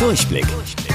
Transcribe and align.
Durchblick. 0.00 0.46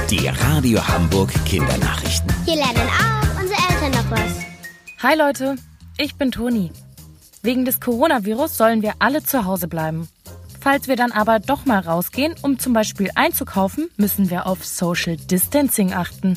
Die 0.10 0.28
Radio 0.28 0.86
Hamburg 0.88 1.32
Kindernachrichten. 1.46 2.34
Hier 2.44 2.56
lernen 2.56 2.90
auch 2.90 3.40
unsere 3.40 3.60
Eltern 3.70 3.92
noch 3.92 4.10
was. 4.10 5.04
Hi 5.04 5.16
Leute, 5.16 5.58
ich 6.00 6.16
bin 6.16 6.32
Toni. 6.32 6.72
Wegen 7.44 7.66
des 7.66 7.80
Coronavirus 7.80 8.58
sollen 8.58 8.82
wir 8.82 8.96
alle 8.98 9.22
zu 9.22 9.46
Hause 9.46 9.68
bleiben. 9.68 10.10
Falls 10.60 10.88
wir 10.88 10.96
dann 10.96 11.12
aber 11.12 11.38
doch 11.40 11.68
mal 11.68 11.82
rausgehen, 11.82 12.34
um 12.42 12.58
zum 12.58 12.74
Beispiel 12.74 13.12
einzukaufen, 13.14 13.92
müssen 13.96 14.32
wir 14.32 14.48
auf 14.48 14.66
Social 14.66 15.18
Distancing 15.18 15.94
achten. 15.94 16.36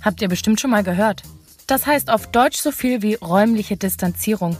Habt 0.00 0.22
ihr 0.22 0.28
bestimmt 0.28 0.60
schon 0.60 0.70
mal 0.70 0.84
gehört. 0.84 1.24
Das 1.66 1.86
heißt 1.86 2.08
auf 2.08 2.28
Deutsch 2.28 2.58
so 2.58 2.70
viel 2.70 3.02
wie 3.02 3.14
räumliche 3.14 3.76
Distanzierung. 3.76 4.56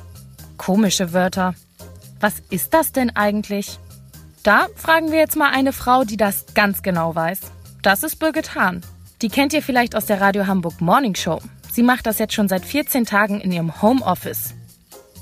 Komische 0.56 1.12
Wörter. 1.12 1.54
Was 2.18 2.42
ist 2.50 2.74
das 2.74 2.90
denn 2.90 3.14
eigentlich? 3.14 3.78
Da 4.46 4.68
fragen 4.76 5.10
wir 5.10 5.18
jetzt 5.18 5.34
mal 5.34 5.50
eine 5.50 5.72
Frau, 5.72 6.04
die 6.04 6.16
das 6.16 6.44
ganz 6.54 6.82
genau 6.82 7.16
weiß. 7.16 7.40
Das 7.82 8.04
ist 8.04 8.20
Birgit 8.20 8.54
Hahn. 8.54 8.80
Die 9.20 9.28
kennt 9.28 9.52
ihr 9.52 9.60
vielleicht 9.60 9.96
aus 9.96 10.06
der 10.06 10.20
Radio 10.20 10.46
Hamburg 10.46 10.80
Morning 10.80 11.16
Show. 11.16 11.40
Sie 11.72 11.82
macht 11.82 12.06
das 12.06 12.20
jetzt 12.20 12.34
schon 12.34 12.46
seit 12.46 12.64
14 12.64 13.06
Tagen 13.06 13.40
in 13.40 13.50
ihrem 13.50 13.82
Homeoffice. 13.82 14.54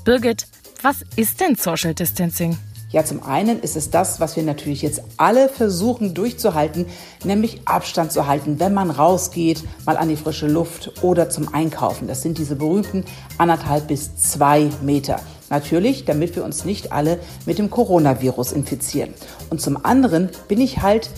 Birgit, 0.03 0.45
was 0.83 0.97
ist 1.15 1.41
denn 1.41 1.55
Social 1.55 1.95
Distancing? 1.95 2.55
Ja, 2.91 3.03
zum 3.03 3.23
einen 3.23 3.61
ist 3.61 3.75
es 3.75 3.89
das, 3.89 4.19
was 4.19 4.35
wir 4.35 4.43
natürlich 4.43 4.83
jetzt 4.83 5.01
alle 5.17 5.49
versuchen 5.49 6.13
durchzuhalten, 6.13 6.85
nämlich 7.23 7.61
Abstand 7.65 8.11
zu 8.11 8.27
halten, 8.27 8.59
wenn 8.59 8.75
man 8.75 8.91
rausgeht, 8.91 9.63
mal 9.87 9.97
an 9.97 10.07
die 10.07 10.17
frische 10.17 10.47
Luft 10.47 11.03
oder 11.03 11.31
zum 11.31 11.51
Einkaufen. 11.51 12.07
Das 12.07 12.21
sind 12.21 12.37
diese 12.37 12.55
berühmten 12.55 13.03
anderthalb 13.39 13.87
bis 13.87 14.15
zwei 14.17 14.69
Meter. 14.83 15.19
Natürlich, 15.49 16.05
damit 16.05 16.35
wir 16.35 16.43
uns 16.43 16.65
nicht 16.65 16.91
alle 16.91 17.19
mit 17.45 17.57
dem 17.57 17.69
Coronavirus 17.69 18.51
infizieren. 18.51 19.13
Und 19.49 19.61
zum 19.61 19.83
anderen 19.85 20.29
bin 20.47 20.59
ich 20.59 20.81
halt 20.81 21.09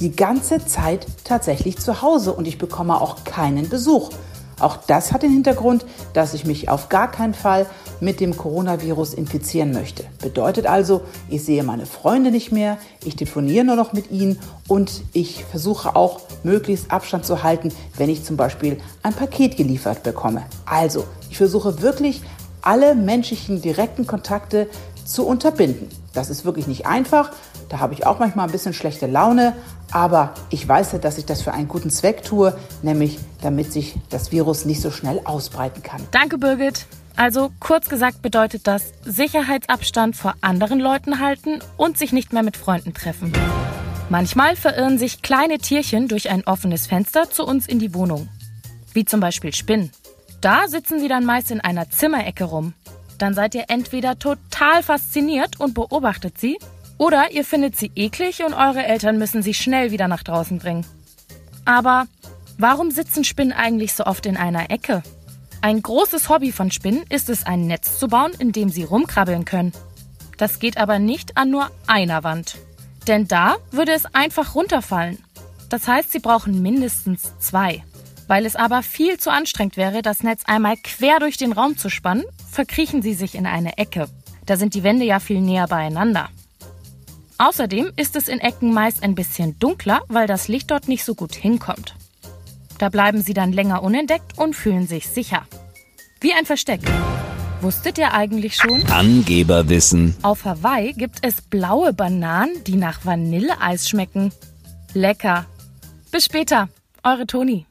die 0.00 0.16
ganze 0.16 0.64
Zeit 0.64 1.06
tatsächlich 1.24 1.78
zu 1.78 2.00
Hause 2.02 2.32
und 2.32 2.48
ich 2.48 2.58
bekomme 2.58 3.00
auch 3.00 3.24
keinen 3.24 3.68
Besuch. 3.68 4.10
Auch 4.58 4.76
das 4.76 5.12
hat 5.12 5.22
den 5.22 5.32
Hintergrund, 5.32 5.86
dass 6.12 6.34
ich 6.34 6.44
mich 6.44 6.68
auf 6.68 6.90
gar 6.90 7.10
keinen 7.10 7.32
Fall 7.32 7.66
mit 8.00 8.20
dem 8.20 8.36
Coronavirus 8.36 9.14
infizieren 9.14 9.72
möchte. 9.72 10.04
Bedeutet 10.20 10.66
also, 10.66 11.02
ich 11.28 11.44
sehe 11.44 11.62
meine 11.62 11.86
Freunde 11.86 12.30
nicht 12.30 12.52
mehr, 12.52 12.76
ich 13.04 13.16
telefoniere 13.16 13.64
nur 13.64 13.76
noch 13.76 13.92
mit 13.92 14.10
ihnen 14.10 14.38
und 14.68 15.02
ich 15.12 15.44
versuche 15.44 15.96
auch 15.96 16.20
möglichst 16.42 16.90
Abstand 16.90 17.24
zu 17.24 17.42
halten, 17.42 17.72
wenn 17.96 18.10
ich 18.10 18.24
zum 18.24 18.36
Beispiel 18.36 18.78
ein 19.02 19.14
Paket 19.14 19.56
geliefert 19.56 20.02
bekomme. 20.02 20.42
Also, 20.66 21.04
ich 21.30 21.38
versuche 21.38 21.80
wirklich 21.80 22.22
alle 22.62 22.94
menschlichen 22.94 23.62
direkten 23.62 24.06
Kontakte 24.06 24.68
zu 25.04 25.26
unterbinden. 25.26 25.88
Das 26.12 26.30
ist 26.30 26.44
wirklich 26.44 26.66
nicht 26.66 26.86
einfach. 26.86 27.30
Da 27.68 27.78
habe 27.78 27.94
ich 27.94 28.06
auch 28.06 28.18
manchmal 28.18 28.46
ein 28.46 28.52
bisschen 28.52 28.74
schlechte 28.74 29.06
Laune, 29.06 29.54
aber 29.92 30.34
ich 30.50 30.66
weiß 30.66 30.92
ja, 30.92 30.98
dass 30.98 31.18
ich 31.18 31.26
das 31.26 31.42
für 31.42 31.52
einen 31.52 31.68
guten 31.68 31.90
Zweck 31.90 32.22
tue, 32.22 32.56
nämlich 32.82 33.18
damit 33.42 33.72
sich 33.72 33.94
das 34.08 34.32
Virus 34.32 34.64
nicht 34.64 34.80
so 34.80 34.90
schnell 34.90 35.20
ausbreiten 35.24 35.82
kann. 35.82 36.00
Danke, 36.10 36.38
Birgit. 36.38 36.86
Also 37.16 37.50
kurz 37.60 37.88
gesagt 37.88 38.22
bedeutet 38.22 38.66
das 38.66 38.92
Sicherheitsabstand 39.04 40.16
vor 40.16 40.34
anderen 40.40 40.80
Leuten 40.80 41.20
halten 41.20 41.58
und 41.76 41.98
sich 41.98 42.12
nicht 42.12 42.32
mehr 42.32 42.42
mit 42.42 42.56
Freunden 42.56 42.94
treffen. 42.94 43.32
Manchmal 44.08 44.56
verirren 44.56 44.98
sich 44.98 45.22
kleine 45.22 45.58
Tierchen 45.58 46.08
durch 46.08 46.30
ein 46.30 46.44
offenes 46.44 46.86
Fenster 46.86 47.30
zu 47.30 47.44
uns 47.44 47.66
in 47.66 47.78
die 47.78 47.94
Wohnung. 47.94 48.28
Wie 48.92 49.04
zum 49.04 49.20
Beispiel 49.20 49.54
Spinnen. 49.54 49.92
Da 50.40 50.68
sitzen 50.68 51.00
sie 51.00 51.08
dann 51.08 51.24
meist 51.24 51.50
in 51.50 51.60
einer 51.60 51.90
Zimmerecke 51.90 52.44
rum. 52.44 52.74
Dann 53.18 53.34
seid 53.34 53.54
ihr 53.54 53.64
entweder 53.68 54.18
total 54.18 54.82
fasziniert 54.82 55.60
und 55.60 55.74
beobachtet 55.74 56.38
sie, 56.38 56.58
oder 56.96 57.30
ihr 57.32 57.44
findet 57.44 57.76
sie 57.76 57.90
eklig 57.94 58.44
und 58.44 58.54
eure 58.54 58.84
Eltern 58.84 59.18
müssen 59.18 59.42
sie 59.42 59.54
schnell 59.54 59.90
wieder 59.90 60.08
nach 60.08 60.22
draußen 60.22 60.58
bringen. 60.58 60.86
Aber 61.64 62.06
warum 62.58 62.90
sitzen 62.90 63.24
Spinnen 63.24 63.52
eigentlich 63.52 63.94
so 63.94 64.04
oft 64.04 64.26
in 64.26 64.36
einer 64.36 64.70
Ecke? 64.70 65.02
Ein 65.62 65.82
großes 65.82 66.30
Hobby 66.30 66.52
von 66.52 66.70
Spinnen 66.70 67.04
ist 67.10 67.28
es, 67.28 67.44
ein 67.44 67.66
Netz 67.66 67.98
zu 67.98 68.08
bauen, 68.08 68.32
in 68.38 68.52
dem 68.52 68.70
sie 68.70 68.84
rumkrabbeln 68.84 69.44
können. 69.44 69.72
Das 70.38 70.58
geht 70.58 70.78
aber 70.78 70.98
nicht 70.98 71.36
an 71.36 71.50
nur 71.50 71.70
einer 71.86 72.24
Wand. 72.24 72.56
Denn 73.06 73.28
da 73.28 73.56
würde 73.70 73.92
es 73.92 74.06
einfach 74.14 74.54
runterfallen. 74.54 75.18
Das 75.68 75.86
heißt, 75.86 76.12
sie 76.12 76.18
brauchen 76.18 76.62
mindestens 76.62 77.32
zwei. 77.38 77.84
Weil 78.30 78.46
es 78.46 78.54
aber 78.54 78.84
viel 78.84 79.18
zu 79.18 79.32
anstrengend 79.32 79.76
wäre, 79.76 80.02
das 80.02 80.22
Netz 80.22 80.42
einmal 80.44 80.76
quer 80.76 81.18
durch 81.18 81.36
den 81.36 81.50
Raum 81.50 81.76
zu 81.76 81.90
spannen, 81.90 82.22
verkriechen 82.48 83.02
sie 83.02 83.14
sich 83.14 83.34
in 83.34 83.44
eine 83.44 83.76
Ecke. 83.76 84.06
Da 84.46 84.56
sind 84.56 84.74
die 84.74 84.84
Wände 84.84 85.04
ja 85.04 85.18
viel 85.18 85.40
näher 85.40 85.66
beieinander. 85.66 86.28
Außerdem 87.38 87.90
ist 87.96 88.14
es 88.14 88.28
in 88.28 88.38
Ecken 88.38 88.72
meist 88.72 89.02
ein 89.02 89.16
bisschen 89.16 89.58
dunkler, 89.58 90.02
weil 90.06 90.28
das 90.28 90.46
Licht 90.46 90.70
dort 90.70 90.86
nicht 90.86 91.04
so 91.04 91.16
gut 91.16 91.34
hinkommt. 91.34 91.96
Da 92.78 92.88
bleiben 92.88 93.20
sie 93.20 93.34
dann 93.34 93.50
länger 93.50 93.82
unentdeckt 93.82 94.38
und 94.38 94.54
fühlen 94.54 94.86
sich 94.86 95.08
sicher. 95.08 95.44
Wie 96.20 96.32
ein 96.32 96.46
Versteck. 96.46 96.82
Wusstet 97.62 97.98
ihr 97.98 98.14
eigentlich 98.14 98.54
schon? 98.54 98.86
Angeberwissen. 98.92 100.14
Auf 100.22 100.44
Hawaii 100.44 100.92
gibt 100.92 101.18
es 101.22 101.42
blaue 101.42 101.92
Bananen, 101.92 102.62
die 102.62 102.76
nach 102.76 103.04
Vanilleeis 103.04 103.88
schmecken. 103.88 104.30
Lecker. 104.94 105.46
Bis 106.12 106.26
später, 106.26 106.68
eure 107.02 107.26
Toni. 107.26 107.66